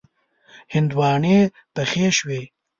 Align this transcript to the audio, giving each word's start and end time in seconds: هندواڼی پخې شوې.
هندواڼی 0.73 1.37
پخې 1.75 2.07
شوې. 2.17 2.41